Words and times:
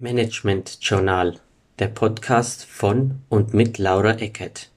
Management 0.00 0.78
Journal, 0.80 1.36
der 1.78 1.86
Podcast 1.86 2.64
von 2.64 3.20
und 3.28 3.54
mit 3.54 3.78
Laura 3.78 4.18
Eckert. 4.18 4.72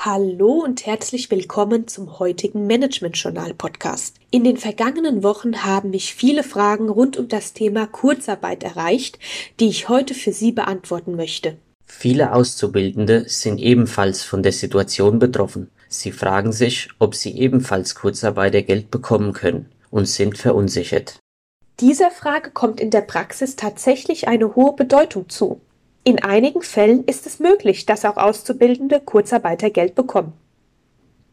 Hallo 0.00 0.62
und 0.64 0.86
herzlich 0.86 1.30
willkommen 1.30 1.86
zum 1.88 2.18
heutigen 2.18 2.66
Management 2.66 3.18
Journal 3.18 3.52
Podcast. 3.52 4.16
In 4.30 4.44
den 4.44 4.56
vergangenen 4.56 5.22
Wochen 5.22 5.62
haben 5.62 5.90
mich 5.90 6.14
viele 6.14 6.44
Fragen 6.44 6.88
rund 6.88 7.18
um 7.18 7.28
das 7.28 7.52
Thema 7.52 7.86
Kurzarbeit 7.86 8.62
erreicht, 8.62 9.18
die 9.60 9.68
ich 9.68 9.90
heute 9.90 10.14
für 10.14 10.32
Sie 10.32 10.52
beantworten 10.52 11.16
möchte. 11.16 11.58
Viele 11.84 12.32
Auszubildende 12.32 13.28
sind 13.28 13.60
ebenfalls 13.60 14.22
von 14.22 14.42
der 14.42 14.52
Situation 14.52 15.18
betroffen. 15.18 15.70
Sie 15.88 16.12
fragen 16.12 16.52
sich, 16.52 16.90
ob 16.98 17.14
sie 17.14 17.36
ebenfalls 17.38 17.94
Kurzarbeitergeld 17.94 18.90
bekommen 18.90 19.32
können 19.32 19.72
und 19.90 20.06
sind 20.06 20.36
verunsichert. 20.36 21.18
Dieser 21.80 22.10
Frage 22.10 22.50
kommt 22.50 22.80
in 22.80 22.90
der 22.90 23.00
Praxis 23.00 23.56
tatsächlich 23.56 24.28
eine 24.28 24.54
hohe 24.54 24.74
Bedeutung 24.74 25.28
zu. 25.28 25.60
In 26.04 26.22
einigen 26.22 26.62
Fällen 26.62 27.04
ist 27.04 27.26
es 27.26 27.38
möglich, 27.38 27.86
dass 27.86 28.04
auch 28.04 28.16
Auszubildende 28.16 29.00
Kurzarbeitergeld 29.00 29.94
bekommen. 29.94 30.32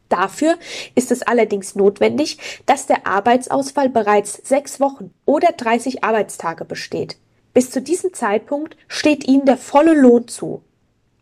Dafür 0.09 0.55
ist 0.94 1.11
es 1.11 1.23
allerdings 1.23 1.75
notwendig, 1.75 2.38
dass 2.66 2.85
der 2.85 3.08
Arbeitsausfall 3.08 3.89
bereits 3.89 4.33
sechs 4.44 4.80
Wochen 4.80 5.11
oder 5.25 5.49
30 5.52 6.03
Arbeitstage 6.03 6.63
besteht. 6.63 7.17
Bis 7.53 7.72
zu 7.72 7.81
diesem 7.81 8.13
Zeitpunkt 8.13 8.77
steht 8.88 9.27
ihnen 9.27 9.45
der 9.45 9.58
volle 9.58 9.99
Lohn 9.99 10.27
zu. 10.27 10.61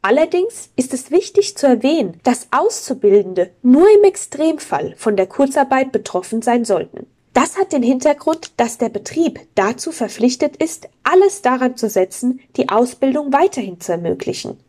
Allerdings 0.05 0.69
ist 0.75 0.93
es 0.93 1.11
wichtig 1.11 1.55
zu 1.55 1.65
erwähnen, 1.65 2.19
dass 2.23 2.49
Auszubildende 2.51 3.51
nur 3.61 3.87
im 3.95 4.03
Extremfall 4.03 4.95
von 4.97 5.15
der 5.15 5.27
Kurzarbeit 5.27 5.93
betroffen 5.93 6.41
sein 6.41 6.65
sollten. 6.65 7.07
Das 7.31 7.57
hat 7.57 7.71
den 7.71 7.83
Hintergrund, 7.83 8.51
dass 8.57 8.77
der 8.77 8.89
Betrieb 8.89 9.39
dazu 9.55 9.93
verpflichtet 9.93 10.57
ist, 10.57 10.89
alles 11.03 11.41
daran 11.41 11.77
zu 11.77 11.89
setzen, 11.89 12.41
die 12.57 12.67
Ausbildung 12.67 13.31
weiterhin 13.31 13.79
zu 13.79 13.93
ermöglichen. 13.93 14.59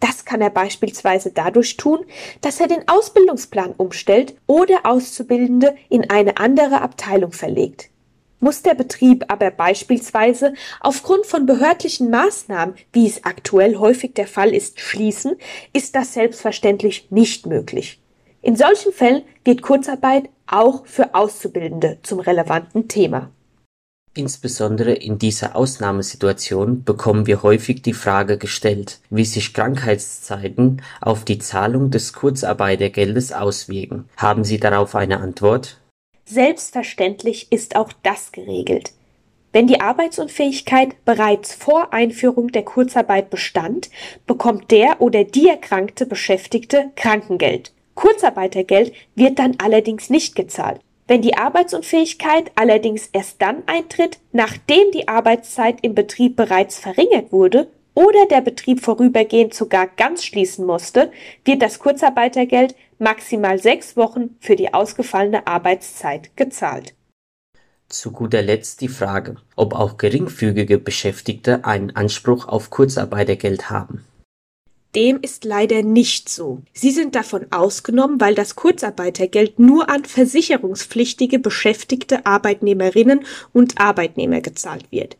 Das 0.00 0.26
kann 0.26 0.42
er 0.42 0.50
beispielsweise 0.50 1.30
dadurch 1.30 1.78
tun, 1.78 2.04
dass 2.42 2.60
er 2.60 2.68
den 2.68 2.86
Ausbildungsplan 2.86 3.72
umstellt 3.78 4.34
oder 4.46 4.84
Auszubildende 4.84 5.74
in 5.88 6.10
eine 6.10 6.36
andere 6.36 6.82
Abteilung 6.82 7.32
verlegt. 7.32 7.88
Muss 8.44 8.60
der 8.60 8.74
Betrieb 8.74 9.24
aber 9.28 9.50
beispielsweise 9.50 10.52
aufgrund 10.80 11.24
von 11.24 11.46
behördlichen 11.46 12.10
Maßnahmen, 12.10 12.74
wie 12.92 13.06
es 13.06 13.24
aktuell 13.24 13.76
häufig 13.76 14.12
der 14.12 14.26
Fall 14.26 14.54
ist, 14.54 14.80
schließen, 14.80 15.36
ist 15.72 15.94
das 15.96 16.12
selbstverständlich 16.12 17.10
nicht 17.10 17.46
möglich. 17.46 18.02
In 18.42 18.54
solchen 18.54 18.92
Fällen 18.92 19.22
wird 19.46 19.62
Kurzarbeit 19.62 20.28
auch 20.46 20.84
für 20.84 21.14
Auszubildende 21.14 21.96
zum 22.02 22.20
relevanten 22.20 22.86
Thema. 22.86 23.30
Insbesondere 24.12 24.92
in 24.92 25.18
dieser 25.18 25.56
Ausnahmesituation 25.56 26.84
bekommen 26.84 27.26
wir 27.26 27.42
häufig 27.42 27.80
die 27.80 27.94
Frage 27.94 28.36
gestellt, 28.36 29.00
wie 29.08 29.24
sich 29.24 29.54
Krankheitszeiten 29.54 30.82
auf 31.00 31.24
die 31.24 31.38
Zahlung 31.38 31.90
des 31.90 32.12
Kurzarbeitergeldes 32.12 33.32
auswirken. 33.32 34.04
Haben 34.18 34.44
Sie 34.44 34.60
darauf 34.60 34.94
eine 34.94 35.20
Antwort? 35.20 35.78
Selbstverständlich 36.24 37.52
ist 37.52 37.76
auch 37.76 37.92
das 38.02 38.32
geregelt. 38.32 38.92
Wenn 39.52 39.66
die 39.66 39.80
Arbeitsunfähigkeit 39.80 41.04
bereits 41.04 41.54
vor 41.54 41.92
Einführung 41.92 42.48
der 42.48 42.64
Kurzarbeit 42.64 43.30
bestand, 43.30 43.88
bekommt 44.26 44.70
der 44.70 45.00
oder 45.00 45.22
die 45.22 45.48
erkrankte 45.48 46.06
Beschäftigte 46.06 46.90
Krankengeld. 46.96 47.72
Kurzarbeitergeld 47.94 48.92
wird 49.14 49.38
dann 49.38 49.56
allerdings 49.58 50.10
nicht 50.10 50.34
gezahlt. 50.34 50.80
Wenn 51.06 51.22
die 51.22 51.36
Arbeitsunfähigkeit 51.36 52.50
allerdings 52.56 53.08
erst 53.12 53.40
dann 53.42 53.62
eintritt, 53.66 54.18
nachdem 54.32 54.90
die 54.92 55.06
Arbeitszeit 55.06 55.78
im 55.82 55.94
Betrieb 55.94 56.34
bereits 56.34 56.78
verringert 56.78 57.30
wurde 57.30 57.68
oder 57.94 58.26
der 58.26 58.40
Betrieb 58.40 58.80
vorübergehend 58.80 59.54
sogar 59.54 59.86
ganz 59.86 60.24
schließen 60.24 60.66
musste, 60.66 61.10
wird 61.44 61.62
das 61.62 61.78
Kurzarbeitergeld 61.78 62.74
maximal 62.98 63.58
sechs 63.58 63.96
Wochen 63.96 64.36
für 64.40 64.56
die 64.56 64.74
ausgefallene 64.74 65.46
Arbeitszeit 65.46 66.36
gezahlt. 66.36 66.94
Zu 67.88 68.12
guter 68.12 68.42
Letzt 68.42 68.80
die 68.80 68.88
Frage, 68.88 69.36
ob 69.56 69.74
auch 69.74 69.98
geringfügige 69.98 70.78
Beschäftigte 70.78 71.64
einen 71.64 71.94
Anspruch 71.94 72.48
auf 72.48 72.70
Kurzarbeitergeld 72.70 73.70
haben. 73.70 74.04
Dem 74.94 75.20
ist 75.20 75.44
leider 75.44 75.82
nicht 75.82 76.28
so. 76.28 76.62
Sie 76.72 76.92
sind 76.92 77.16
davon 77.16 77.46
ausgenommen, 77.50 78.20
weil 78.20 78.36
das 78.36 78.54
Kurzarbeitergeld 78.54 79.58
nur 79.58 79.90
an 79.90 80.04
versicherungspflichtige 80.04 81.40
beschäftigte 81.40 82.26
Arbeitnehmerinnen 82.26 83.24
und 83.52 83.80
Arbeitnehmer 83.80 84.40
gezahlt 84.40 84.90
wird. 84.92 85.16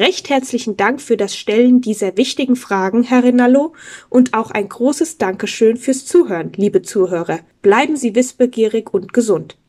Recht 0.00 0.30
herzlichen 0.30 0.78
Dank 0.78 1.02
für 1.02 1.18
das 1.18 1.36
Stellen 1.36 1.82
dieser 1.82 2.16
wichtigen 2.16 2.56
Fragen, 2.56 3.02
Herr 3.02 3.22
Rinallo, 3.22 3.74
und 4.08 4.32
auch 4.32 4.50
ein 4.50 4.66
großes 4.66 5.18
Dankeschön 5.18 5.76
fürs 5.76 6.06
Zuhören, 6.06 6.52
liebe 6.56 6.80
Zuhörer. 6.80 7.40
Bleiben 7.60 7.96
Sie 7.96 8.14
wissbegierig 8.14 8.94
und 8.94 9.12
gesund. 9.12 9.58